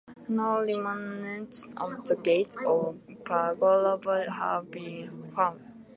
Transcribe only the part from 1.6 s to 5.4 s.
of the gates or pagoda have been